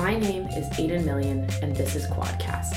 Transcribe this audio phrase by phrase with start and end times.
[0.00, 2.72] My name is Aiden Million, and this is Quadcast.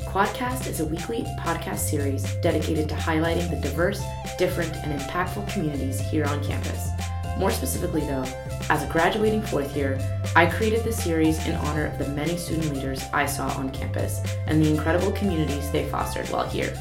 [0.00, 4.04] Quadcast is a weekly podcast series dedicated to highlighting the diverse,
[4.36, 6.90] different, and impactful communities here on campus.
[7.38, 8.26] More specifically, though,
[8.68, 9.98] as a graduating fourth year,
[10.36, 14.20] I created this series in honor of the many student leaders I saw on campus
[14.46, 16.74] and the incredible communities they fostered while here.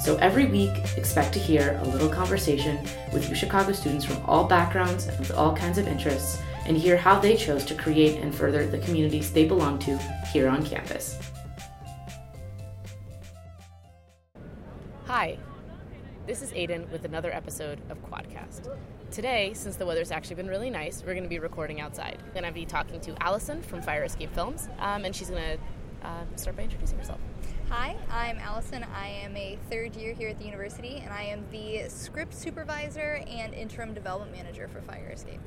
[0.00, 2.78] So every week, expect to hear a little conversation
[3.12, 7.18] with UChicago students from all backgrounds and with all kinds of interests, and hear how
[7.18, 9.96] they chose to create and further the communities they belong to
[10.32, 11.18] here on campus.
[15.06, 15.38] Hi,
[16.26, 18.76] this is Aiden with another episode of Quadcast.
[19.12, 22.18] Today, since the weather's actually been really nice, we're going to be recording outside.
[22.26, 25.42] I'm going to be talking to Alison from Fire Escape Films, um, and she's going
[25.42, 27.20] to uh, start by introducing herself.
[27.70, 28.84] Hi, I'm Alison.
[28.94, 33.22] I am a third year here at the university, and I am the script supervisor
[33.28, 35.40] and interim development manager for Fire Escape.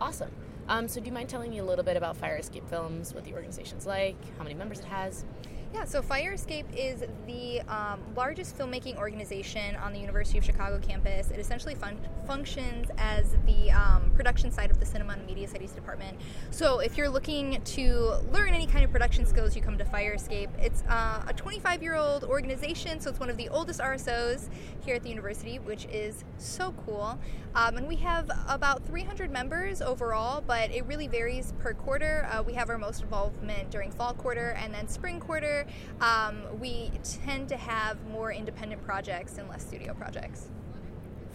[0.00, 0.30] Awesome.
[0.68, 3.24] Um, so, do you mind telling me a little bit about Fire Escape Films, what
[3.24, 5.24] the organization's like, how many members it has?
[5.72, 10.80] Yeah, so Fire Escape is the um, largest filmmaking organization on the University of Chicago
[10.80, 11.30] campus.
[11.30, 15.70] It essentially fun- functions as the um, production side of the Cinema and Media Studies
[15.70, 16.18] department.
[16.50, 20.14] So if you're looking to learn any kind of production skills, you come to Fire
[20.14, 20.50] Escape.
[20.58, 24.48] It's uh, a 25 year old organization, so it's one of the oldest RSOs
[24.84, 27.16] here at the university, which is so cool.
[27.54, 32.28] Um, and we have about 300 members overall, but it really varies per quarter.
[32.30, 35.59] Uh, we have our most involvement during fall quarter and then spring quarter
[36.00, 40.48] um, we tend to have more independent projects and less studio projects.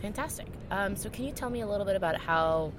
[0.02, 0.48] Fantastic.
[0.72, 2.72] Um, so, can you tell me a little bit about how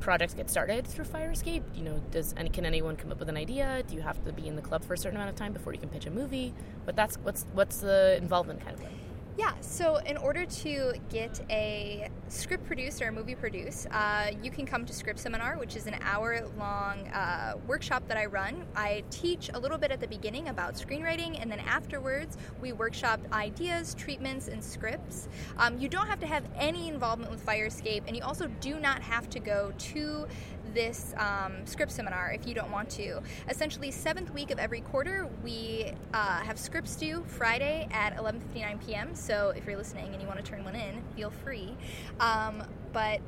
[0.00, 1.64] projects get started through Fire Escape?
[1.74, 3.82] You know, does any, can anyone come up with an idea?
[3.86, 5.72] Do you have to be in the club for a certain amount of time before
[5.72, 6.54] you can pitch a movie?
[6.84, 8.92] But that's what's what's the involvement kind of like?
[9.36, 14.66] Yeah, so in order to get a script produced or movie produced, uh, you can
[14.66, 18.66] come to Script Seminar, which is an hour long uh, workshop that I run.
[18.76, 23.20] I teach a little bit at the beginning about screenwriting, and then afterwards, we workshop
[23.32, 25.28] ideas, treatments, and scripts.
[25.58, 28.78] Um, you don't have to have any involvement with Fire Escape, and you also do
[28.78, 30.26] not have to go to
[30.74, 33.20] this um, script seminar if you don't want to.
[33.48, 39.14] Essentially, seventh week of every quarter, we uh, have scripts due Friday at 11:59 p.m.
[39.14, 41.76] So if you're listening and you want to turn one in, feel free.
[42.20, 42.62] Um,
[42.92, 43.20] but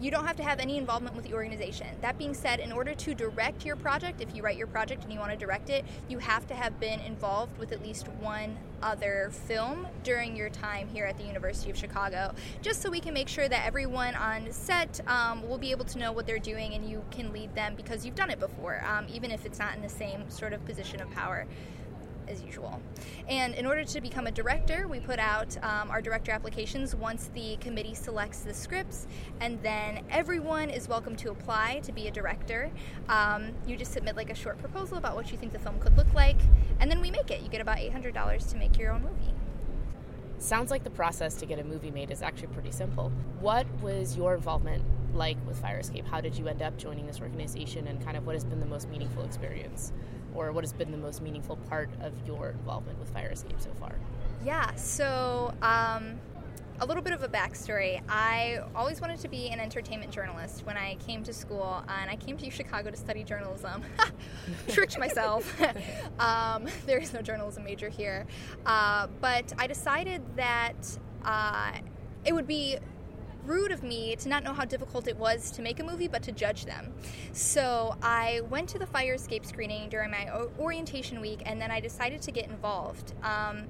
[0.00, 1.86] you don't have to have any involvement with the organization.
[2.00, 5.12] That being said, in order to direct your project, if you write your project and
[5.12, 8.56] you want to direct it, you have to have been involved with at least one
[8.82, 13.12] other film during your time here at the University of Chicago, just so we can
[13.12, 16.72] make sure that everyone on set um, will be able to know what they're doing
[16.72, 19.76] and you can lead them because you've done it before, um, even if it's not
[19.76, 21.46] in the same sort of position of power
[22.30, 22.80] as usual.
[23.28, 27.30] And in order to become a director, we put out um, our director applications once
[27.34, 29.06] the committee selects the scripts,
[29.40, 32.70] and then everyone is welcome to apply to be a director.
[33.08, 35.96] Um, you just submit like a short proposal about what you think the film could
[35.96, 36.40] look like,
[36.78, 37.42] and then we make it.
[37.42, 39.34] You get about $800 to make your own movie.
[40.38, 43.12] Sounds like the process to get a movie made is actually pretty simple.
[43.40, 46.06] What was your involvement like with Fire Escape?
[46.06, 48.66] How did you end up joining this organization, and kind of what has been the
[48.66, 49.92] most meaningful experience?
[50.34, 53.70] Or what has been the most meaningful part of your involvement with Fire Escape so
[53.78, 53.94] far?
[54.44, 56.18] Yeah, so um,
[56.80, 58.00] a little bit of a backstory.
[58.08, 62.16] I always wanted to be an entertainment journalist when I came to school, and I
[62.16, 63.82] came to Chicago to study journalism.
[64.68, 65.60] Tricked myself.
[66.18, 68.26] um, there is no journalism major here.
[68.64, 71.72] Uh, but I decided that uh,
[72.24, 72.78] it would be
[73.44, 76.22] rude of me to not know how difficult it was to make a movie, but
[76.24, 76.92] to judge them.
[77.32, 81.80] So I went to the fire escape screening during my orientation week, and then I
[81.80, 83.12] decided to get involved.
[83.22, 83.66] Um,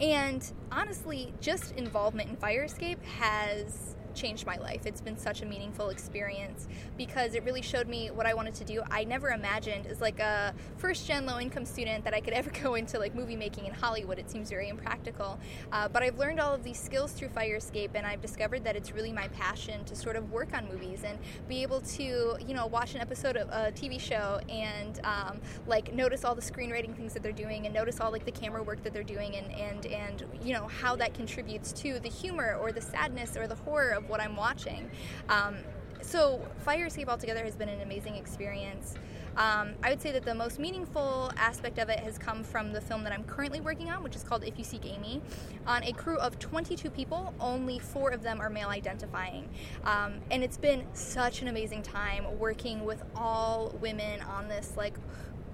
[0.00, 4.86] and honestly, just involvement in fire escape has changed my life.
[4.86, 8.64] It's been such a meaningful experience because it really showed me what I wanted to
[8.64, 8.82] do.
[8.90, 12.50] I never imagined as like a first gen low income student that I could ever
[12.50, 14.18] go into like movie making in Hollywood.
[14.18, 15.38] It seems very impractical.
[15.72, 18.76] Uh, but I've learned all of these skills through Fire Escape and I've discovered that
[18.76, 21.18] it's really my passion to sort of work on movies and
[21.48, 25.92] be able to, you know, watch an episode of a TV show and um, like
[25.94, 28.82] notice all the screenwriting things that they're doing and notice all like the camera work
[28.82, 32.72] that they're doing and, and, and you know, how that contributes to the humor or
[32.72, 34.90] the sadness or the horror of what I'm watching.
[35.28, 35.56] Um,
[36.00, 38.94] so Fire Escape altogether has been an amazing experience.
[39.36, 42.80] Um, I would say that the most meaningful aspect of it has come from the
[42.80, 45.22] film that I'm currently working on, which is called If You Seek Amy.
[45.66, 49.48] On a crew of 22 people, only four of them are male identifying.
[49.84, 54.94] Um, and it's been such an amazing time working with all women on this, like,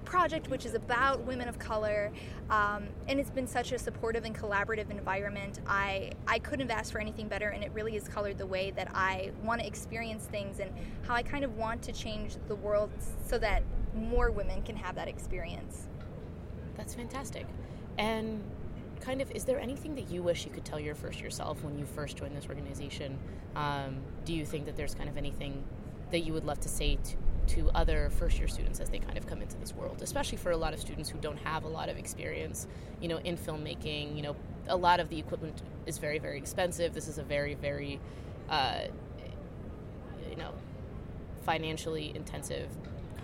[0.09, 2.11] project which is about women of color,
[2.49, 5.59] um, and it's been such a supportive and collaborative environment.
[5.67, 8.71] I I couldn't have asked for anything better, and it really has colored the way
[8.71, 10.71] that I want to experience things and
[11.03, 12.89] how I kind of want to change the world
[13.25, 13.61] so that
[13.93, 15.87] more women can have that experience.
[16.75, 17.45] That's fantastic.
[17.99, 18.41] And
[19.01, 21.77] kind of, is there anything that you wish you could tell your first yourself when
[21.77, 23.17] you first joined this organization?
[23.55, 25.63] Um, do you think that there's kind of anything
[26.11, 27.15] that you would love to say to,
[27.49, 30.51] to other first year students as they kind of come into this world, especially for
[30.51, 32.67] a lot of students who don't have a lot of experience,
[33.01, 34.15] you know, in filmmaking.
[34.15, 34.35] You know,
[34.67, 36.93] a lot of the equipment is very, very expensive.
[36.93, 37.99] This is a very, very,
[38.49, 38.81] uh,
[40.29, 40.51] you know,
[41.43, 42.69] financially intensive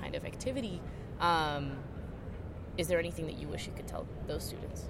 [0.02, 0.82] kind of activity.
[1.20, 1.78] Um,
[2.78, 4.86] is there anything that you wish you could tell those students?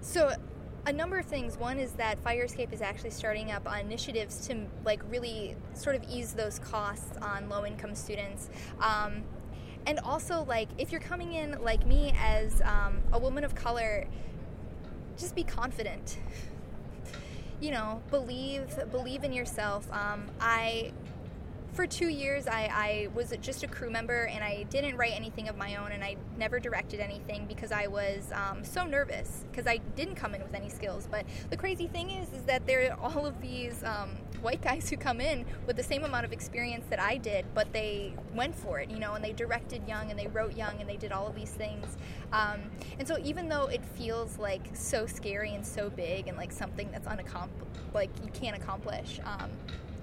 [0.00, 0.34] So,
[0.86, 1.56] a number of things.
[1.56, 5.96] One is that Fire Escape is actually starting up on initiatives to like really sort
[5.96, 8.48] of ease those costs on low income students.
[8.80, 9.22] Um,
[9.86, 14.06] and also, like, if you're coming in like me as um, a woman of color,
[15.16, 16.18] just be confident.
[17.60, 19.86] You know, believe believe in yourself.
[19.92, 20.90] Um, I
[21.72, 25.48] for two years, I, I, was just a crew member and I didn't write anything
[25.48, 29.66] of my own and I never directed anything because I was um, so nervous because
[29.66, 31.08] I didn't come in with any skills.
[31.10, 34.10] But the crazy thing is, is that there are all of these um,
[34.42, 37.72] white guys who come in with the same amount of experience that I did, but
[37.72, 40.88] they went for it, you know, and they directed young and they wrote young and
[40.88, 41.96] they did all of these things.
[42.32, 42.60] Um,
[42.98, 46.90] and so even though it feels like so scary and so big and like something
[46.90, 49.50] that's unaccomplished, like you can't accomplish um,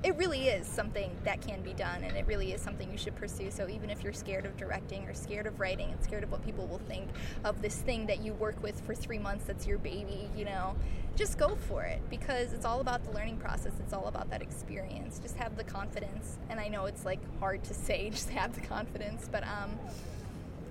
[0.01, 3.15] it really is something that can be done and it really is something you should
[3.15, 3.51] pursue.
[3.51, 6.43] So even if you're scared of directing or scared of writing and scared of what
[6.43, 7.09] people will think
[7.43, 10.75] of this thing that you work with for three months that's your baby you know
[11.15, 13.73] just go for it because it's all about the learning process.
[13.81, 15.19] It's all about that experience.
[15.19, 16.37] Just have the confidence.
[16.49, 19.77] And i know it's like hard to say just have the confidence but um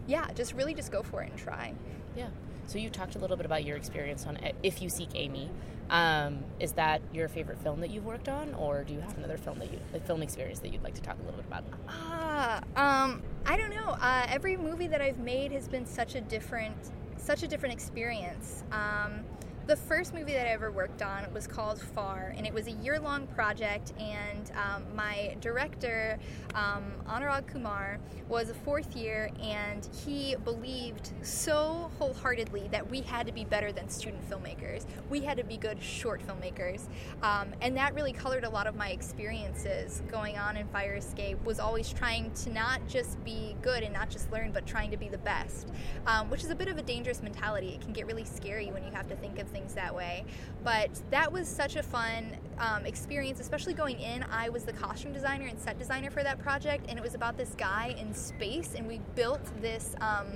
[0.06, 1.74] yeah just really just go for it and try.
[2.16, 2.28] Yeah
[2.68, 5.50] so you talked a little bit about your experience on if you seek amy
[5.90, 9.38] um, is that your favorite film that you've worked on, or do you have another
[9.38, 11.64] film that you, a film experience that you'd like to talk a little bit about?
[11.88, 13.96] Ah, uh, um, I don't know.
[14.00, 16.76] Uh, every movie that I've made has been such a different,
[17.16, 18.64] such a different experience.
[18.70, 19.24] Um,
[19.68, 22.70] the first movie that I ever worked on was called Far, and it was a
[22.70, 23.92] year long project.
[24.00, 26.18] And um, my director,
[26.54, 27.98] um, Anurag Kumar,
[28.30, 33.70] was a fourth year, and he believed so wholeheartedly that we had to be better
[33.70, 34.86] than student filmmakers.
[35.10, 36.88] We had to be good short filmmakers.
[37.22, 41.44] Um, and that really colored a lot of my experiences going on in Fire Escape,
[41.44, 44.96] was always trying to not just be good and not just learn, but trying to
[44.96, 45.68] be the best,
[46.06, 47.74] um, which is a bit of a dangerous mentality.
[47.74, 50.24] It can get really scary when you have to think of things things that way.
[50.64, 54.24] But that was such a fun um, experience, especially going in.
[54.30, 57.36] I was the costume designer and set designer for that project, and it was about
[57.36, 59.94] this guy in space, and we built this.
[60.00, 60.26] Um,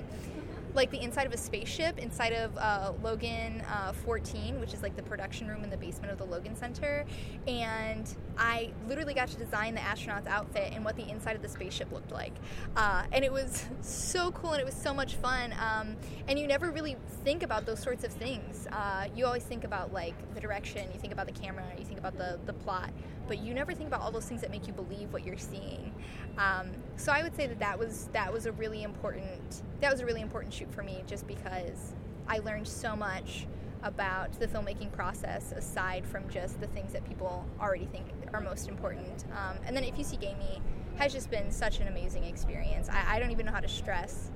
[0.75, 4.95] like the inside of a spaceship inside of uh, Logan uh, 14, which is like
[4.95, 7.05] the production room in the basement of the Logan Center.
[7.47, 11.49] And I literally got to design the astronaut's outfit and what the inside of the
[11.49, 12.33] spaceship looked like.
[12.75, 15.53] Uh, and it was so cool and it was so much fun.
[15.59, 15.95] Um,
[16.27, 18.67] and you never really think about those sorts of things.
[18.71, 21.99] Uh, you always think about like the direction, you think about the camera, you think
[21.99, 22.91] about the, the plot
[23.27, 25.93] but you never think about all those things that make you believe what you're seeing.
[26.37, 30.01] Um, so I would say that that was that was a really important that was
[30.01, 31.93] a really important shoot for me, just because
[32.27, 33.47] I learned so much
[33.83, 38.69] about the filmmaking process aside from just the things that people already think are most
[38.69, 39.25] important.
[39.33, 40.61] Um, and then if you seek Amy
[40.95, 42.87] has just been such an amazing experience.
[42.89, 44.31] I, I don't even know how to stress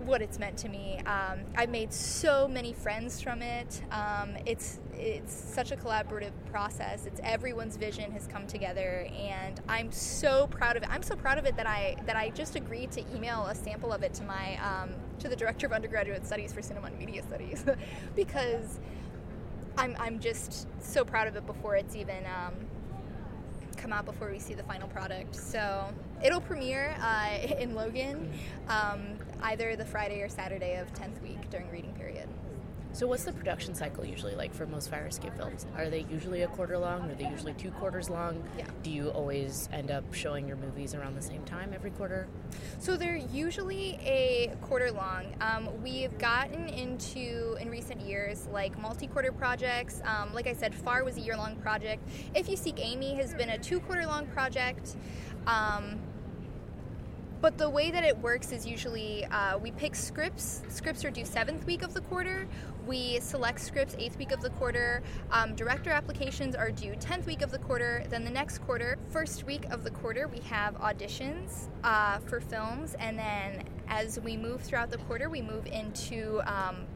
[0.00, 0.98] what it's meant to me.
[1.06, 3.82] Um, I've made so many friends from it.
[3.90, 7.06] Um, it's it's such a collaborative process.
[7.06, 10.90] It's everyone's vision has come together, and I'm so proud of it.
[10.90, 13.92] I'm so proud of it that I that I just agreed to email a sample
[13.92, 14.90] of it to my um,
[15.20, 17.64] to the director of undergraduate studies for cinema and media studies
[18.16, 18.80] because
[19.76, 22.54] I'm I'm just so proud of it before it's even um,
[23.76, 25.34] come out before we see the final product.
[25.34, 25.88] So
[26.22, 28.30] it'll premiere uh, in Logan
[28.68, 32.28] um, either the Friday or Saturday of 10th week during reading period.
[32.92, 35.64] So, what's the production cycle usually like for most fire escape films?
[35.76, 37.08] Are they usually a quarter long?
[37.08, 38.42] Are they usually two quarters long?
[38.58, 38.64] Yeah.
[38.82, 42.26] Do you always end up showing your movies around the same time every quarter?
[42.80, 45.36] So, they're usually a quarter long.
[45.40, 50.02] Um, we've gotten into, in recent years, like multi quarter projects.
[50.04, 52.02] Um, like I said, FAR was a year long project.
[52.34, 54.96] If You Seek Amy has been a two quarter long project.
[55.46, 56.00] Um,
[57.40, 60.62] but the way that it works is usually uh, we pick scripts.
[60.68, 62.46] Scripts are due seventh week of the quarter.
[62.86, 65.02] We select scripts eighth week of the quarter.
[65.30, 68.04] Um, director applications are due 10th week of the quarter.
[68.10, 72.94] Then the next quarter, first week of the quarter, we have auditions uh, for films.
[72.98, 76.86] And then as we move throughout the quarter, we move into um,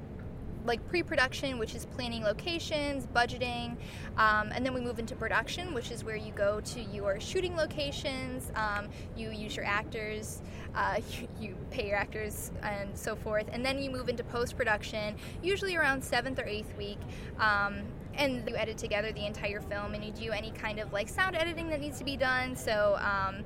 [0.65, 3.77] like pre-production, which is planning locations, budgeting,
[4.17, 7.55] um, and then we move into production, which is where you go to your shooting
[7.57, 10.43] locations, um, you use your actors,
[10.75, 15.15] uh, you, you, pay your actors, and so forth, and then you move into post-production,
[15.43, 16.99] usually around seventh or eighth week.
[17.39, 17.83] Um,
[18.17, 21.35] and you edit together the entire film, and you do any kind of like sound
[21.35, 22.55] editing that needs to be done.
[22.55, 23.43] So um,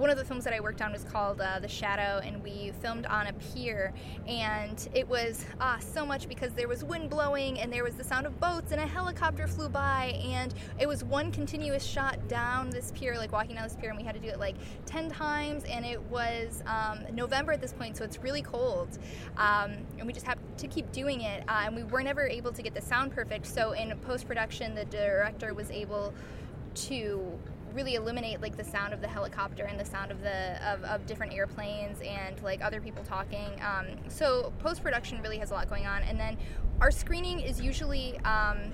[0.00, 2.72] one of the films that I worked on was called uh, The Shadow, and we
[2.80, 3.92] filmed on a pier.
[4.26, 8.04] And it was ah, so much because there was wind blowing, and there was the
[8.04, 12.70] sound of boats, and a helicopter flew by, and it was one continuous shot down
[12.70, 15.10] this pier, like walking down this pier, and we had to do it like 10
[15.10, 15.64] times.
[15.64, 18.98] And it was um, November at this point, so it's really cold.
[19.36, 21.44] Um, and we just have to keep doing it.
[21.46, 23.44] Uh, and we were never able to get the sound perfect.
[23.44, 26.14] So in post production, the director was able
[26.72, 27.38] to
[27.72, 31.06] really eliminate like the sound of the helicopter and the sound of the of, of
[31.06, 33.60] different airplanes and like other people talking.
[33.62, 36.36] Um, so post production really has a lot going on, and then
[36.80, 38.18] our screening is usually.
[38.20, 38.72] Um,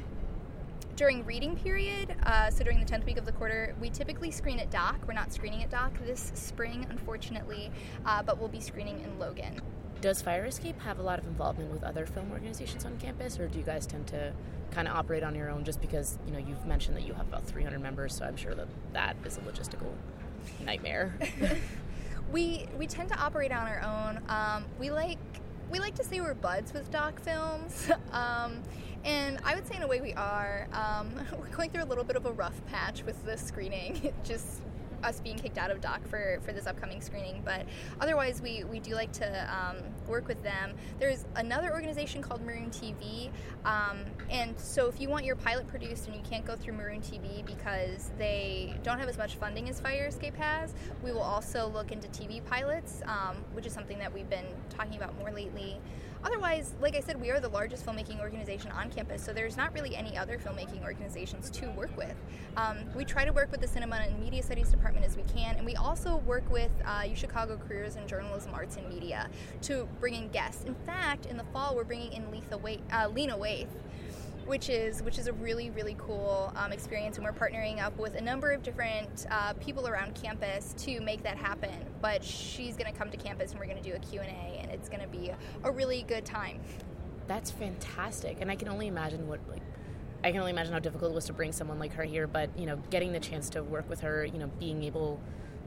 [0.96, 4.58] during reading period, uh, so during the 10th week of the quarter, we typically screen
[4.58, 4.96] at Doc.
[5.06, 7.70] We're not screening at Doc this spring, unfortunately,
[8.06, 9.60] uh, but we'll be screening in Logan.
[10.00, 13.48] Does Fire Escape have a lot of involvement with other film organizations on campus, or
[13.48, 14.32] do you guys tend to
[14.70, 17.26] kind of operate on your own just because you know you've mentioned that you have
[17.28, 19.92] about 300 members so i'm sure that that is a logistical
[20.64, 21.14] nightmare?
[22.32, 24.20] We we tend to operate on our own.
[24.28, 25.18] Um, we like
[25.70, 27.90] we like to say we're buds with doc films.
[28.12, 28.62] Um,
[29.04, 30.66] and i would say in a way we are.
[30.72, 34.12] Um, we're going through a little bit of a rough patch with this screening.
[34.24, 34.62] Just
[35.06, 37.64] us being kicked out of doc for, for this upcoming screening but
[38.00, 39.76] otherwise we, we do like to um,
[40.08, 40.74] work with them.
[40.98, 43.30] There's another organization called maroon tv
[43.64, 43.98] um,
[44.30, 47.44] and so if you want your pilot produced and you can't go through maroon tv
[47.46, 51.92] because they don't have as much funding as fire escape has we will also look
[51.92, 55.78] into tv pilots um, which is something that we've been talking about more lately
[56.24, 59.72] Otherwise, like I said, we are the largest filmmaking organization on campus, so there's not
[59.74, 62.14] really any other filmmaking organizations to work with.
[62.56, 65.56] Um, we try to work with the Cinema and Media Studies Department as we can,
[65.56, 69.28] and we also work with uh, UChicago Careers in Journalism, Arts, and Media
[69.62, 70.64] to bring in guests.
[70.64, 73.68] In fact, in the fall, we're bringing in Letha Waith, uh, Lena Waithe
[74.46, 78.14] which is which is a really really cool um, experience, and we're partnering up with
[78.14, 81.74] a number of different uh, people around campus to make that happen.
[82.00, 84.30] But she's going to come to campus, and we're going to do a Q and
[84.30, 85.32] A, and it's going to be
[85.64, 86.60] a really good time.
[87.26, 89.62] That's fantastic, and I can only imagine what like.
[90.24, 92.50] I can only imagine how difficult it was to bring someone like her here, but
[92.58, 95.20] you know, getting the chance to work with her, you know, being able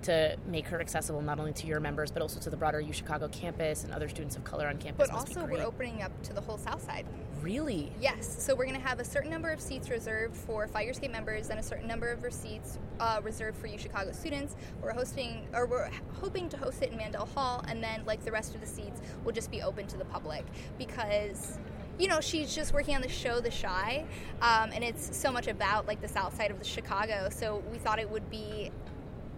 [0.03, 2.93] to make her accessible not only to your members but also to the broader U
[2.93, 5.09] Chicago campus and other students of color on campus.
[5.09, 7.05] But also, we're opening up to the whole South Side.
[7.41, 7.91] Really?
[8.01, 8.43] Yes.
[8.43, 11.49] So we're going to have a certain number of seats reserved for Fire Escape members
[11.49, 14.55] and a certain number of seats uh, reserved for U Chicago students.
[14.81, 18.31] We're hosting, or we're hoping to host it in Mandel Hall, and then like the
[18.31, 20.45] rest of the seats will just be open to the public
[20.77, 21.59] because
[21.97, 24.05] you know, she's just working on the show The Chi
[24.41, 27.27] um, and it's so much about like the south side of the Chicago.
[27.29, 28.71] So we thought it would be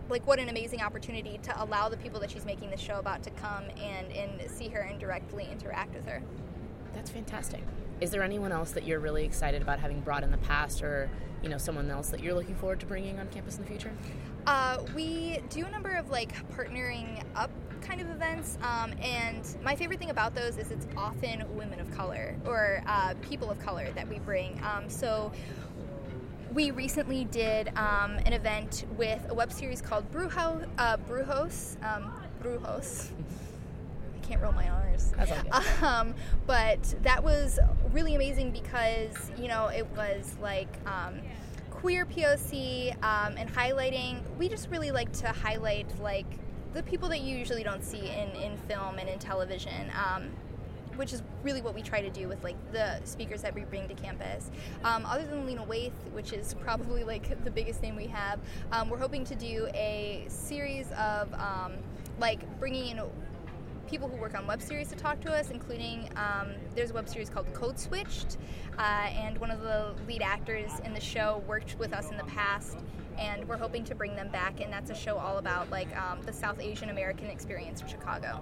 [0.10, 3.24] like what an amazing opportunity to allow the people that she's making the show about
[3.24, 6.22] to come and, and see her and directly interact with her.
[6.94, 7.64] That's fantastic.
[8.02, 11.08] Is there anyone else that you're really excited about having brought in the past or
[11.44, 13.92] you know someone else that you're looking forward to bringing on campus in the future?
[14.48, 19.76] Uh, we do a number of like partnering up kind of events, um, and my
[19.76, 23.92] favorite thing about those is it's often women of color or uh, people of color
[23.92, 24.60] that we bring.
[24.64, 25.32] Um, so
[26.54, 31.78] we recently did um, an event with a web series called Brujo, uh, Brujos.
[31.84, 33.10] Um, Brujos.
[34.32, 35.12] Can't roll my R's.
[35.82, 36.16] Um,
[36.48, 37.60] but that was
[37.92, 41.20] really amazing because, you know, it was like um,
[41.70, 44.22] queer POC um, and highlighting.
[44.38, 46.28] We just really like to highlight, like,
[46.74, 49.92] the people that you usually don't see in, in film and in television.
[49.94, 50.30] Um,
[50.96, 53.88] which is really what we try to do with like the speakers that we bring
[53.88, 54.52] to campus.
[54.84, 58.40] Um, other than Lena Waithe, which is probably like the biggest name we have,
[58.72, 61.74] um, we're hoping to do a series of um,
[62.20, 63.02] like bringing in
[63.92, 67.10] people who work on web series to talk to us, including um, there's a web
[67.10, 68.38] series called Code Switched,
[68.80, 72.24] uh, and one of the lead actors in the show worked with us in the
[72.24, 72.78] past.
[73.18, 76.22] And we're hoping to bring them back, and that's a show all about like um,
[76.22, 78.42] the South Asian American experience in Chicago.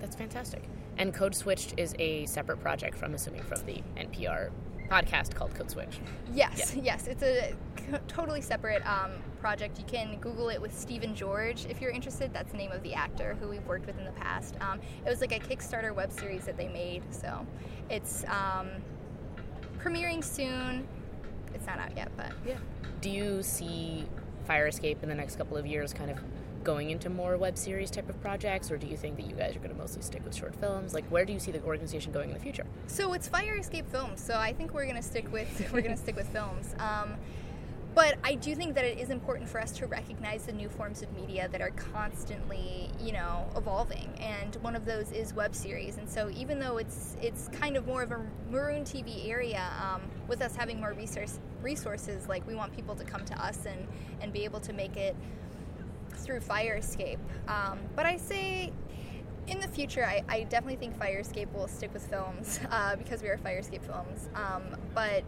[0.00, 0.64] That's fantastic.
[0.98, 4.50] And Code Switched is a separate project from, assuming, from the NPR
[4.90, 6.00] podcast called Code Switch.
[6.32, 6.82] Yes, yeah.
[6.82, 7.54] yes, it's a
[8.08, 9.12] totally separate um,
[9.44, 9.78] project.
[9.78, 12.32] You can Google it with Stephen George if you're interested.
[12.32, 14.54] That's the name of the actor who we've worked with in the past.
[14.62, 17.02] Um, it was like a Kickstarter web series that they made.
[17.10, 17.46] So
[17.90, 18.68] it's um,
[19.76, 20.88] premiering soon.
[21.52, 22.56] It's not out yet, but yeah.
[23.02, 24.06] Do you see
[24.46, 26.18] Fire Escape in the next couple of years kind of
[26.62, 29.54] going into more web series type of projects, or do you think that you guys
[29.54, 30.94] are going to mostly stick with short films?
[30.94, 32.64] Like, where do you see the organization going in the future?
[32.86, 34.24] So it's Fire Escape Films.
[34.24, 36.74] So I think we're going to stick with we're going to stick with films.
[36.78, 37.16] Um,
[37.94, 41.02] but I do think that it is important for us to recognize the new forms
[41.02, 44.12] of media that are constantly, you know, evolving.
[44.18, 45.98] And one of those is web series.
[45.98, 48.20] And so even though it's it's kind of more of a
[48.50, 53.04] maroon TV area, um, with us having more resource, resources, like we want people to
[53.04, 53.86] come to us and,
[54.20, 55.14] and be able to make it
[56.16, 57.18] through Fire Escape.
[57.48, 58.72] Um, but I say
[59.46, 63.22] in the future, I, I, definitely think Fire Escape will stick with films uh, because
[63.22, 64.28] we are Fire Escape Films.
[64.34, 64.62] Um,
[64.94, 65.24] but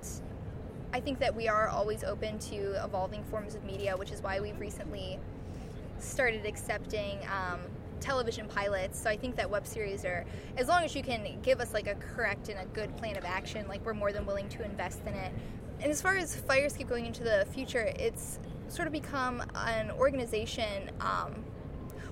[0.92, 4.40] I think that we are always open to evolving forms of media, which is why
[4.40, 5.18] we've recently
[5.98, 7.60] started accepting um,
[8.00, 9.00] television pilots.
[9.00, 10.24] So I think that web series are,
[10.56, 13.24] as long as you can give us like a correct and a good plan of
[13.24, 15.32] action, like we're more than willing to invest in it.
[15.80, 18.38] And as far as Fire Escape going into the future, it's
[18.68, 21.44] sort of become an organization um,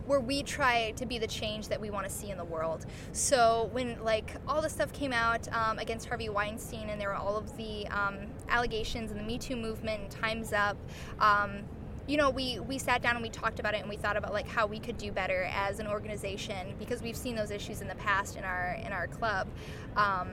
[0.06, 2.86] where we try to be the change that we want to see in the world.
[3.12, 7.14] So when like all the stuff came out um, against Harvey Weinstein, and there were
[7.14, 8.18] all of the um,
[8.48, 10.76] allegations and the Me Too movement, and Times Up.
[11.18, 11.64] Um,
[12.06, 14.32] you know, we, we sat down and we talked about it and we thought about
[14.32, 17.88] like how we could do better as an organization because we've seen those issues in
[17.88, 19.48] the past in our in our club.
[19.96, 20.28] Um,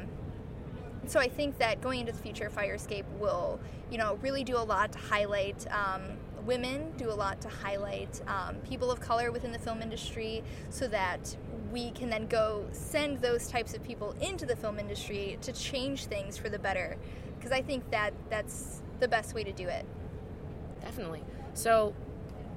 [1.08, 3.60] so I think that going into the future, Fire Escape will,
[3.90, 6.02] you know, really do a lot to highlight um,
[6.46, 10.88] women, do a lot to highlight um, people of color within the film industry, so
[10.88, 11.36] that
[11.72, 16.06] we can then go send those types of people into the film industry to change
[16.06, 16.98] things for the better.
[17.38, 19.86] Because I think that that's the best way to do it.
[20.82, 21.24] Definitely.
[21.54, 21.94] So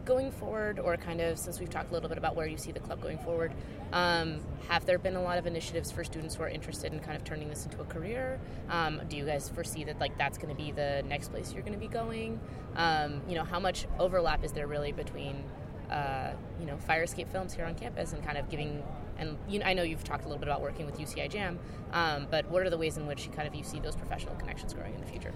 [0.04, 2.72] going forward, or kind of since we've talked a little bit about where you see
[2.72, 3.52] the club going forward,
[3.92, 7.16] um, have there been a lot of initiatives for students who are interested in kind
[7.16, 8.40] of turning this into a career?
[8.68, 11.62] Um, do you guys foresee that like that's going to be the next place you're
[11.62, 12.40] going to be going?
[12.76, 15.44] Um, you know, how much overlap is there really between
[15.90, 18.82] uh, you know fire escape films here on campus and kind of giving
[19.18, 21.58] and you know, I know you've talked a little bit about working with UCIJAM,
[21.92, 24.74] um, but what are the ways in which kind of you see those professional connections
[24.74, 25.32] growing in the future?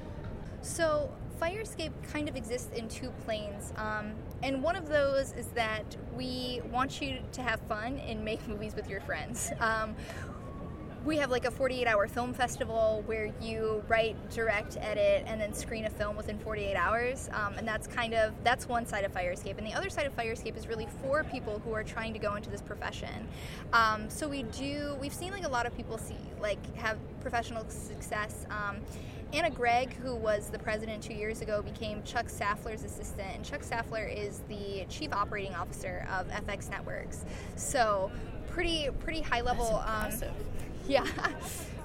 [0.63, 3.73] So Fire Escape kind of exists in two planes.
[3.77, 5.85] Um, and one of those is that
[6.17, 9.53] we want you to have fun and make movies with your friends.
[9.61, 9.95] Um,
[11.09, 15.55] we have like a 48 hour film festival where you write direct edit and then
[15.55, 17.31] screen a film within 48 hours.
[17.33, 19.57] Um, and that's kind of that's one side of fire escape.
[19.57, 22.19] And the other side of fire escape is really for people who are trying to
[22.19, 23.27] go into this profession.
[23.73, 27.67] Um, so we do we've seen like a lot of people see like have professional
[27.71, 28.45] success.
[28.51, 28.77] Um,
[29.33, 33.61] Anna Gregg, who was the president two years ago, became Chuck Saftler's assistant, and Chuck
[33.61, 37.27] Saftler is the chief operating officer of FX Networks.
[37.57, 38.11] So,
[38.49, 39.83] pretty pretty high level.
[40.89, 41.07] Yeah.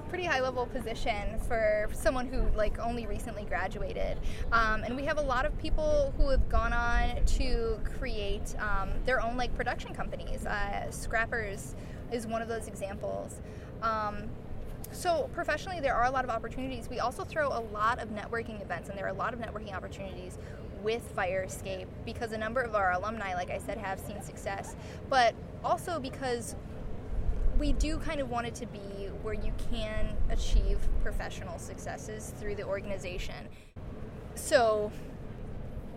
[0.08, 4.16] pretty high level position for someone who like only recently graduated
[4.52, 8.90] um, and we have a lot of people who have gone on to create um,
[9.06, 11.74] their own like production companies uh, scrappers
[12.12, 13.40] is one of those examples
[13.82, 14.28] um,
[14.94, 16.88] so professionally, there are a lot of opportunities.
[16.88, 19.74] We also throw a lot of networking events, and there are a lot of networking
[19.74, 20.38] opportunities
[20.82, 24.76] with Fire Escape because a number of our alumni, like I said, have seen success,
[25.08, 26.54] but also because
[27.58, 28.78] we do kind of want it to be
[29.22, 33.48] where you can achieve professional successes through the organization.
[34.34, 34.90] So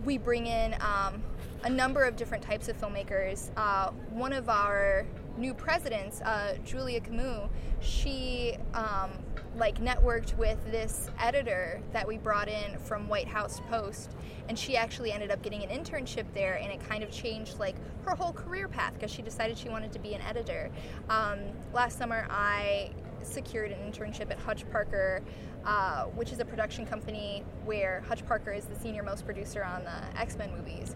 [0.04, 1.22] we bring in um,
[1.64, 3.50] a number of different types of filmmakers.
[3.56, 5.04] Uh, one of our
[5.36, 7.48] new presidents, uh, Julia Camus,
[7.80, 9.10] she um,
[9.56, 14.16] like networked with this editor that we brought in from White House Post,
[14.48, 17.76] and she actually ended up getting an internship there, and it kind of changed like
[18.04, 20.70] her whole career path because she decided she wanted to be an editor.
[21.08, 21.38] Um,
[21.72, 22.90] last summer, I
[23.22, 25.22] secured an internship at Hutch Parker,
[25.64, 29.84] uh, which is a production company where Hutch Parker is the senior most producer on
[29.84, 30.94] the X Men movies.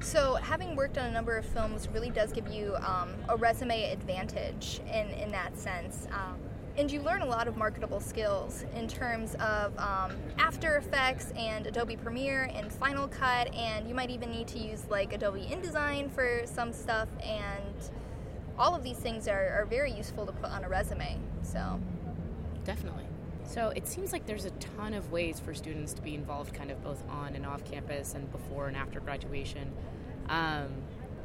[0.00, 3.90] So, having worked on a number of films really does give you um, a resume
[3.90, 6.06] advantage in, in that sense.
[6.12, 6.38] Um,
[6.76, 11.66] and you learn a lot of marketable skills in terms of um, After Effects and
[11.66, 16.10] Adobe Premiere and Final Cut, and you might even need to use like Adobe InDesign
[16.10, 17.90] for some stuff, and
[18.58, 21.18] all of these things are, are very useful to put on a resume.
[21.42, 21.80] So,
[22.64, 23.04] definitely.
[23.44, 26.70] So it seems like there's a ton of ways for students to be involved, kind
[26.70, 29.70] of both on and off campus and before and after graduation.
[30.28, 30.68] Um,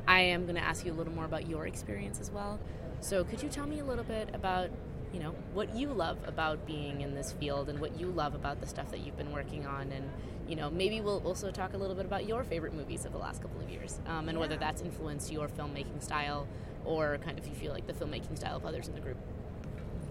[0.07, 2.59] I am going to ask you a little more about your experience as well.
[2.99, 4.69] So could you tell me a little bit about
[5.13, 8.61] you know, what you love about being in this field and what you love about
[8.61, 9.91] the stuff that you've been working on.
[9.91, 10.09] And,
[10.47, 13.17] you know, maybe we'll also talk a little bit about your favorite movies of the
[13.17, 14.39] last couple of years um, and yeah.
[14.39, 16.47] whether that's influenced your filmmaking style
[16.85, 19.17] or kind of you feel like the filmmaking style of others in the group.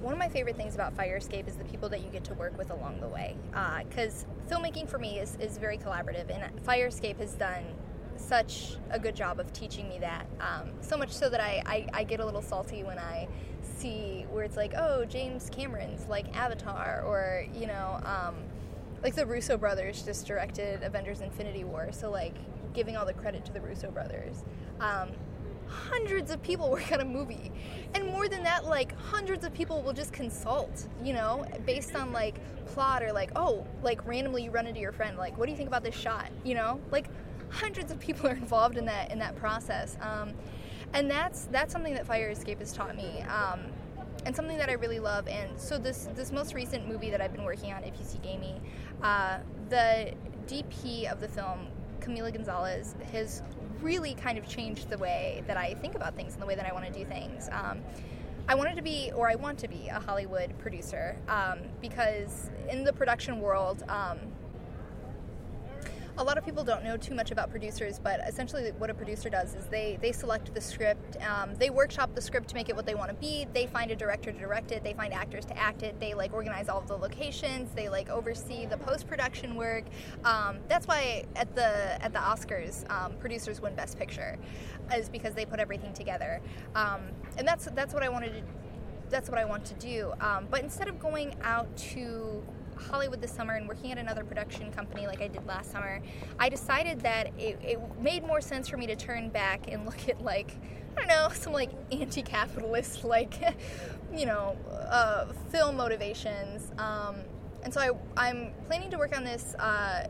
[0.01, 2.35] One of my favorite things about Fire Escape is the people that you get to
[2.35, 3.37] work with along the way.
[3.89, 7.65] Because uh, filmmaking for me is, is very collaborative, and Fire Escape has done
[8.19, 10.27] such a good job of teaching me that.
[10.41, 13.29] Um, so much so that I, I, I, get a little salty when I
[13.63, 18.35] see where it's like, oh, James Cameron's like Avatar, or, you know, um,
[19.03, 21.91] like the Russo brothers just directed Avengers Infinity War.
[21.93, 22.35] So, like,
[22.75, 24.45] giving all the credit to the Russo brothers.
[24.81, 25.11] Um,
[25.69, 27.53] hundreds of people work on a movie.
[27.95, 32.13] And more than that, like hundreds of people will just consult, you know, based on
[32.13, 35.53] like plot or like, oh, like randomly you run into your friend, like, what do
[35.53, 36.31] you think about this shot?
[36.45, 36.81] You know?
[36.91, 37.09] Like
[37.51, 39.97] hundreds of people are involved in that in that process.
[40.01, 40.33] Um,
[40.95, 43.23] and that's that's something that Fire Escape has taught me.
[43.23, 43.61] Um,
[44.27, 45.29] and something that I really love.
[45.29, 48.27] And so this this most recent movie that I've been working on, If You Seek
[48.27, 48.61] Amy,
[49.03, 50.13] uh, the
[50.47, 51.69] DP of the film,
[52.01, 53.43] Camila Gonzalez, has
[53.81, 56.67] really kind of changed the way that I think about things and the way that
[56.67, 57.49] I want to do things.
[57.53, 57.81] Um,
[58.49, 62.83] I wanted to be, or I want to be, a Hollywood producer um, because in
[62.83, 64.19] the production world, um,
[66.19, 69.31] a lot of people don't know too much about producers, but essentially what a producer
[69.31, 72.75] does is they, they select the script, um, they workshop the script to make it
[72.75, 75.45] what they want to be, they find a director to direct it, they find actors
[75.45, 79.55] to act it, they like organize all of the locations, they like oversee the post-production
[79.55, 79.85] work.
[80.25, 84.37] Um, that's why at the at the Oscars, um, producers win Best Picture,
[84.95, 86.41] is because they put everything together,
[86.75, 87.03] um,
[87.37, 88.43] and that's that's what I wanted to.
[89.11, 90.13] That's what I want to do.
[90.21, 92.45] Um, but instead of going out to
[92.79, 96.01] Hollywood this summer and working at another production company like I did last summer,
[96.38, 100.09] I decided that it, it made more sense for me to turn back and look
[100.09, 100.53] at like
[100.97, 103.35] I don't know some like anti-capitalist like
[104.14, 106.73] you know uh, film motivations.
[106.79, 107.17] Um,
[107.62, 107.81] and so
[108.17, 110.07] I, I'm planning to work on this uh,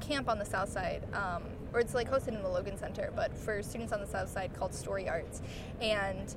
[0.00, 1.06] camp on the south side.
[1.14, 4.28] Um, or it's like hosted in the Logan Center, but for students on the south
[4.28, 5.42] side called Story Arts.
[5.80, 6.34] And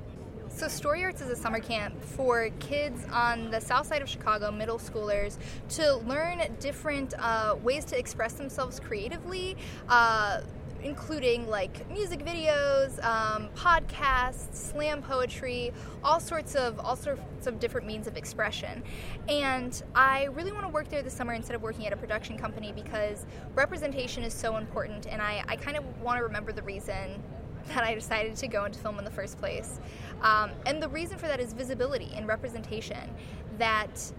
[0.55, 4.51] so, Story Arts is a summer camp for kids on the south side of Chicago,
[4.51, 5.37] middle schoolers,
[5.69, 9.57] to learn different uh, ways to express themselves creatively.
[9.89, 10.41] Uh,
[10.83, 15.71] including like music videos, um, podcasts, slam poetry,
[16.03, 18.83] all sorts of all sorts of different means of expression.
[19.27, 22.37] And I really want to work there this summer instead of working at a production
[22.37, 26.63] company because representation is so important, and I, I kind of want to remember the
[26.63, 27.21] reason
[27.67, 29.79] that I decided to go into film in the first place.
[30.21, 33.09] Um, and the reason for that is visibility and representation.
[33.57, 34.11] That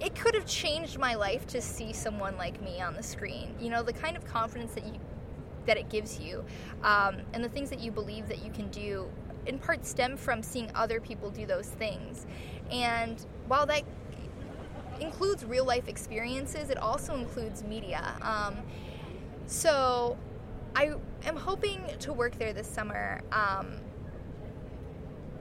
[0.00, 3.54] it could have changed my life to see someone like me on the screen.
[3.60, 4.98] You know, the kind of confidence that you
[5.66, 6.44] that it gives you,
[6.84, 9.10] um, and the things that you believe that you can do,
[9.46, 12.24] in part stem from seeing other people do those things.
[12.70, 13.82] And while that
[15.00, 18.14] includes real life experiences, it also includes media.
[18.22, 18.58] Um,
[19.46, 20.16] so
[20.76, 20.94] I
[21.26, 23.76] am hoping to work there this summer um,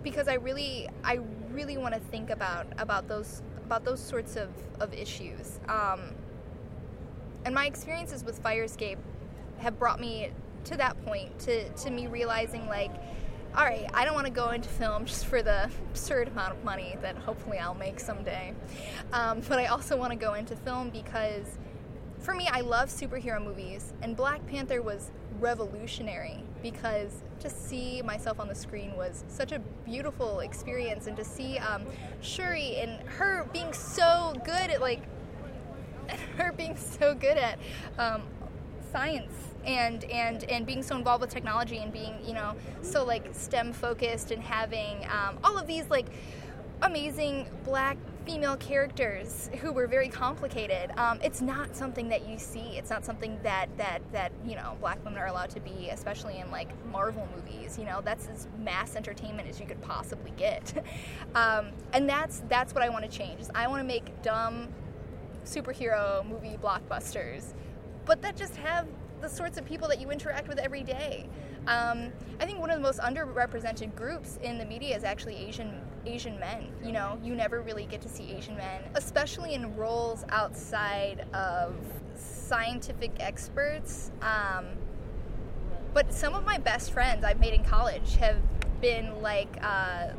[0.04, 1.20] because I really, I
[1.52, 5.60] really want to think about about those about those sorts of, of issues.
[5.68, 6.02] Um,
[7.46, 9.00] and my experiences with Fire Escape
[9.58, 10.32] have brought me
[10.66, 12.92] to that point, to, to me realizing like,
[13.56, 16.64] all right, I don't want to go into film just for the absurd amount of
[16.64, 18.54] money that hopefully I'll make someday.
[19.14, 21.58] Um, but I also want to go into film because
[22.20, 28.40] for me, I love superhero movies, and Black Panther was revolutionary because to see myself
[28.40, 31.84] on the screen was such a beautiful experience and to see um,
[32.22, 35.02] Shuri and her being so good at like
[36.38, 37.60] her being so good at
[37.98, 38.24] um,
[38.92, 39.34] science
[39.66, 43.74] and and and being so involved with technology and being you know so like STEM
[43.74, 46.06] focused and having um, all of these like
[46.82, 50.92] amazing black female characters who were very complicated.
[50.98, 52.78] Um, it's not something that you see.
[52.78, 56.40] It's not something that that that you know black women are allowed to be, especially
[56.40, 57.78] in like Marvel movies.
[57.78, 60.86] You know, that's as mass entertainment as you could possibly get.
[61.36, 63.42] um, and that's that's what I want to change.
[63.42, 64.70] Is I want to make dumb
[65.46, 67.54] superhero movie blockbusters,
[68.06, 68.88] but that just have
[69.22, 71.30] the sorts of people that you interact with every day.
[71.68, 75.82] Um, I think one of the most underrepresented groups in the media is actually Asian
[76.06, 76.68] Asian men.
[76.84, 81.76] You know, you never really get to see Asian men, especially in roles outside of
[82.16, 84.12] scientific experts.
[84.22, 84.66] Um,
[85.94, 88.38] but some of my best friends I've made in college have
[88.82, 90.10] been like uh,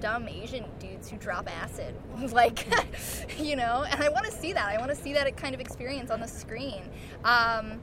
[0.00, 1.94] dumb Asian dudes who drop acid.
[2.32, 2.66] like,
[3.38, 4.68] you know, and I want to see that.
[4.68, 6.82] I want to see that kind of experience on the screen.
[7.24, 7.80] Um,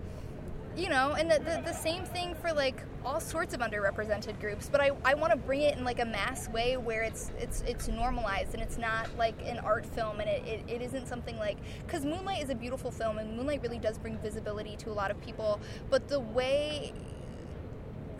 [0.75, 4.67] you know, and the, the, the, same thing for like all sorts of underrepresented groups,
[4.69, 7.61] but I, I want to bring it in like a mass way where it's it's
[7.65, 11.37] it's normalized and it's not like an art film and it, it, it isn't something
[11.37, 14.91] like because Moonlight is a beautiful film and Moonlight really does bring visibility to a
[14.91, 16.91] lot of people, but the way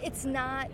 [0.02, 0.71] it's not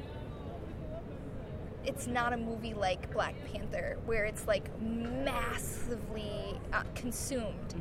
[1.84, 7.74] it's not a movie like Black Panther where it's like massively uh, consumed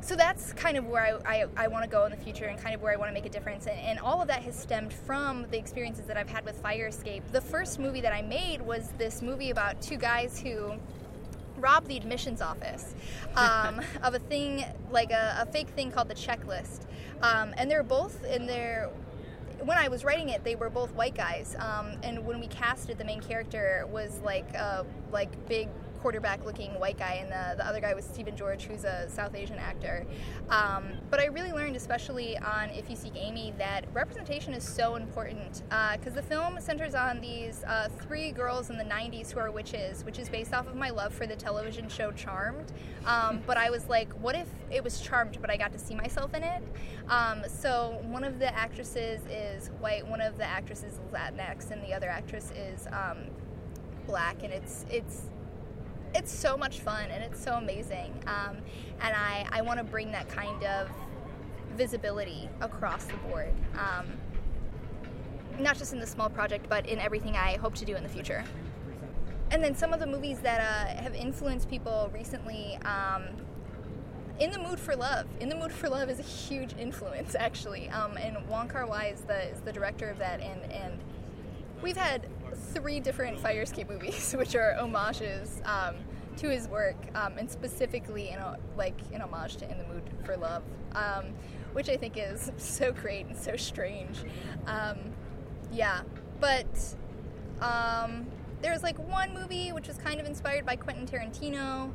[0.00, 2.58] so that's kind of where I, I, I want to go in the future and
[2.58, 3.66] kind of where I want to make a difference.
[3.66, 6.86] And, and, all of that has stemmed from the experiences that I've had with Fire
[6.86, 7.22] Escape.
[7.32, 10.72] The first movie that I made was this movie about two guys who
[11.58, 12.94] robbed the admissions office
[13.36, 16.86] um, of a thing, like a, a, fake thing called the checklist.
[17.22, 18.90] Um, and they're both in their
[19.62, 22.96] when I was writing it, they were both white guys, um, and when we casted,
[22.96, 25.68] the main character was like a like big
[26.00, 29.34] quarterback looking white guy, and the, the other guy was Stephen George, who's a South
[29.34, 30.06] Asian actor.
[30.48, 34.96] Um, but I really learned, especially on If You Seek Amy, that representation is so
[34.96, 39.40] important because uh, the film centers on these uh, three girls in the 90s who
[39.40, 42.72] are witches, which is based off of my love for the television show Charmed.
[43.04, 45.94] Um, but I was like, what if it was Charmed, but I got to see
[45.94, 46.62] myself in it?
[47.08, 51.82] Um, so one of the actresses is white, one of the actresses is Latinx, and
[51.82, 53.18] the other actress is um,
[54.06, 55.22] black, and it's it's
[56.14, 58.12] it's so much fun and it's so amazing.
[58.26, 58.58] Um,
[59.00, 60.90] and I, I want to bring that kind of
[61.76, 63.52] visibility across the board.
[63.74, 64.06] Um,
[65.58, 68.08] not just in the small project, but in everything I hope to do in the
[68.08, 68.44] future.
[69.50, 72.78] And then some of the movies that uh, have influenced people recently.
[72.84, 73.24] Um,
[74.38, 75.26] in the Mood for Love.
[75.38, 77.90] In the Mood for Love is a huge influence, actually.
[77.90, 80.98] Um, and Wong Kar Wai is the, is the director of that, and, and
[81.82, 82.26] we've had
[82.72, 85.96] three different Fire Escape movies, which are homages um,
[86.36, 90.02] to his work, um, and specifically in a, like an homage to In the Mood
[90.24, 90.62] for Love,
[90.94, 91.26] um,
[91.72, 94.18] which I think is so great and so strange.
[94.66, 94.98] Um,
[95.72, 96.02] yeah,
[96.40, 96.66] but
[97.60, 98.26] um,
[98.62, 101.92] there's like one movie which was kind of inspired by Quentin Tarantino.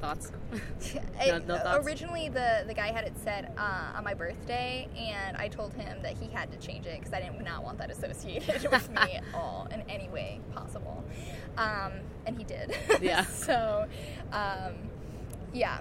[0.00, 0.30] Thoughts?
[1.26, 1.86] no, no thoughts?
[1.86, 6.02] Originally, the, the guy had it set uh, on my birthday, and I told him
[6.02, 8.96] that he had to change it because I did not want that associated with me
[9.14, 11.04] at all in any way possible.
[11.56, 11.92] Um,
[12.26, 12.76] and he did.
[13.00, 13.24] Yeah.
[13.24, 13.86] so,
[14.32, 14.74] um,
[15.52, 15.80] yeah,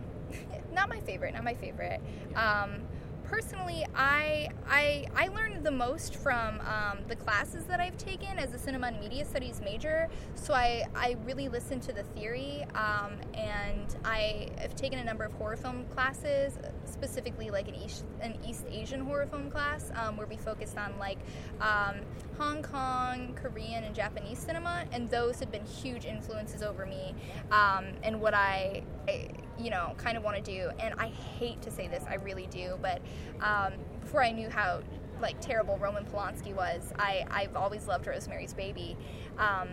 [0.73, 1.33] not my favorite.
[1.33, 2.01] Not my favorite.
[2.35, 2.81] Um,
[3.29, 8.53] personally, I, I, I learned the most from um, the classes that I've taken as
[8.53, 10.09] a cinema and media studies major.
[10.35, 15.23] So I, I really listened to the theory, um, and I have taken a number
[15.23, 20.17] of horror film classes, specifically like an East, an East Asian horror film class, um,
[20.17, 21.19] where we focused on like
[21.61, 21.95] um,
[22.37, 27.15] Hong Kong, Korean, and Japanese cinema, and those have been huge influences over me
[27.51, 30.69] um, and what I, I you know, kind of want to do.
[30.79, 33.01] And I hate to say this, I really do, but
[33.41, 34.81] um, before I knew how
[35.21, 38.97] like terrible Roman Polanski was, I I've always loved Rosemary's Baby.
[39.37, 39.69] Um,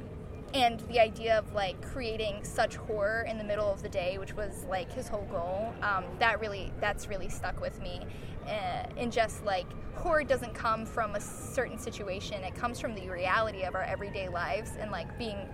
[0.54, 4.34] and the idea of like creating such horror in the middle of the day, which
[4.34, 8.00] was like his whole goal, um, that really that's really stuck with me.
[8.46, 13.08] Uh, and just like horror doesn't come from a certain situation; it comes from the
[13.08, 15.48] reality of our everyday lives and like being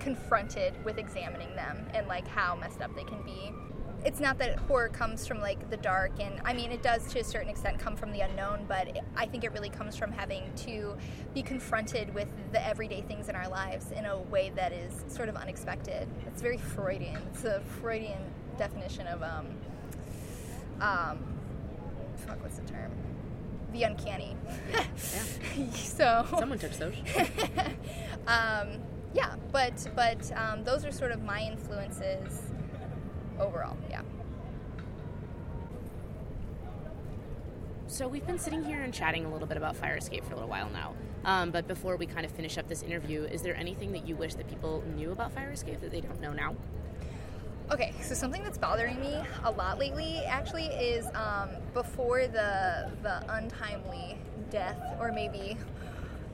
[0.00, 3.52] confronted with examining them and like how messed up they can be.
[4.02, 7.20] It's not that horror comes from like the dark, and I mean, it does to
[7.20, 10.10] a certain extent come from the unknown, but it, I think it really comes from
[10.10, 10.96] having to
[11.34, 15.28] be confronted with the everyday things in our lives in a way that is sort
[15.28, 16.08] of unexpected.
[16.26, 17.20] It's very Freudian.
[17.34, 18.22] It's a Freudian
[18.56, 19.46] definition of, um,
[20.80, 21.18] um,
[22.26, 22.90] fuck, what's the term?
[23.74, 24.34] The uncanny.
[24.70, 24.84] Yeah.
[25.56, 25.70] yeah.
[25.74, 26.26] so.
[26.38, 26.94] Someone took those.
[28.26, 28.80] um,
[29.14, 32.42] yeah, but but um, those are sort of my influences
[33.38, 33.76] overall.
[33.88, 34.02] Yeah.
[37.86, 40.36] So we've been sitting here and chatting a little bit about Fire Escape for a
[40.36, 40.94] little while now.
[41.24, 44.14] Um, but before we kind of finish up this interview, is there anything that you
[44.14, 46.54] wish that people knew about Fire Escape that they don't know now?
[47.72, 53.22] Okay, so something that's bothering me a lot lately actually is um, before the the
[53.32, 54.18] untimely
[54.50, 55.56] death, or maybe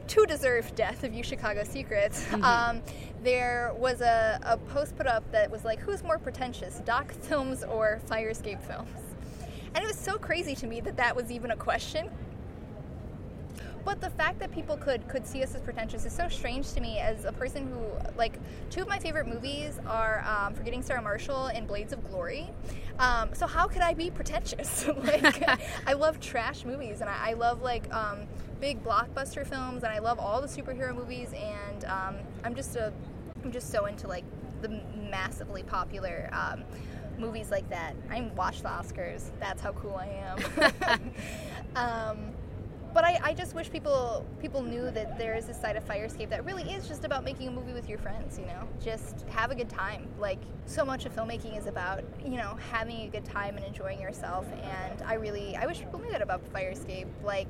[0.08, 2.44] to deserve death of UChicago Secrets, mm-hmm.
[2.44, 2.82] um,
[3.22, 7.64] there was a, a post put up that was like, who's more pretentious, Doc Films
[7.64, 8.90] or Fire Escape Films?
[9.74, 12.08] And it was so crazy to me that that was even a question.
[13.86, 16.80] But the fact that people could could see us as pretentious is so strange to
[16.80, 17.80] me as a person who
[18.18, 22.50] like two of my favorite movies are um, Forgetting Sarah Marshall and Blades of Glory.
[22.98, 24.88] Um, so how could I be pretentious?
[25.04, 25.48] like
[25.86, 28.26] I love trash movies and I, I love like um,
[28.60, 31.32] big blockbuster films, and I love all the superhero movies.
[31.32, 32.92] And um, I'm just a,
[33.44, 34.24] I'm just so into like
[34.62, 36.64] the massively popular um,
[37.18, 37.94] movies like that.
[38.10, 39.30] I watch the Oscars.
[39.40, 41.00] That's how cool I am.
[41.76, 42.18] um,
[42.96, 46.06] but I, I just wish people people knew that there is this side of Fire
[46.06, 48.38] Escape that really is just about making a movie with your friends.
[48.38, 50.08] You know, just have a good time.
[50.18, 54.00] Like so much of filmmaking is about you know having a good time and enjoying
[54.00, 54.46] yourself.
[54.62, 57.06] And I really I wish people knew that about Fire Escape.
[57.22, 57.48] Like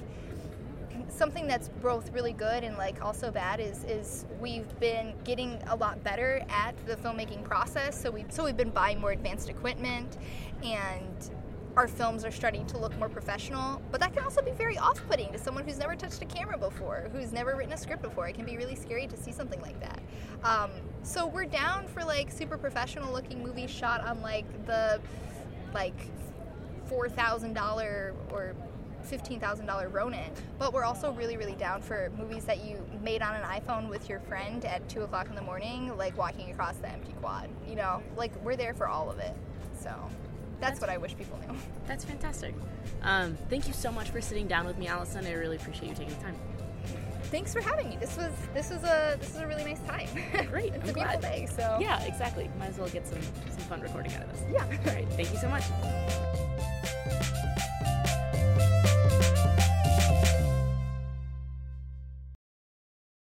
[1.09, 5.77] something that's both really good and like also bad is is we've been getting a
[5.77, 10.17] lot better at the filmmaking process so we so we've been buying more advanced equipment
[10.65, 11.31] and
[11.77, 15.01] our films are starting to look more professional, but that can also be very off
[15.09, 18.27] putting to someone who's never touched a camera before, who's never written a script before.
[18.27, 20.01] It can be really scary to see something like that.
[20.43, 20.71] Um,
[21.03, 25.01] so we're down for like super professional looking movies shot on like the
[25.75, 26.09] like
[26.89, 28.55] $4,000 or
[29.07, 33.43] $15,000 Ronin, but we're also really, really down for movies that you made on an
[33.43, 37.13] iPhone with your friend at 2 o'clock in the morning, like walking across the empty
[37.21, 37.49] quad.
[37.69, 39.37] You know, like we're there for all of it.
[39.79, 39.95] So
[40.61, 41.57] that's, that's what I wish people knew.
[41.87, 42.55] That's fantastic.
[43.03, 45.25] Um, thank you so much for sitting down with me, Alison.
[45.25, 46.37] I really appreciate you taking the time.
[47.25, 47.97] Thanks for having me.
[48.01, 50.09] This was this was a this is a really nice time.
[50.51, 50.73] Great.
[50.75, 51.47] it's I'm a beautiful day.
[51.51, 52.49] So yeah, exactly.
[52.59, 54.43] Might as well get some some fun recording out of this.
[54.53, 54.65] Yeah.
[54.87, 55.09] All right.
[55.11, 55.65] Thank you so much.